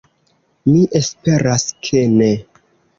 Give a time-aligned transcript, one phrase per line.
[0.71, 2.35] Mi esperas ke ne.